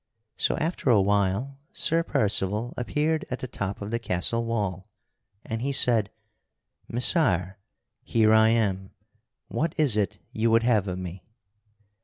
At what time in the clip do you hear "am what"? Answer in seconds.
8.49-9.75